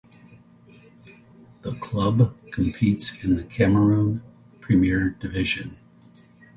The 1.61 1.75
club 1.75 2.35
competes 2.51 3.23
in 3.23 3.35
the 3.35 3.43
Cameroon 3.43 4.23
Premiere 4.59 5.11
Division. 5.11 5.77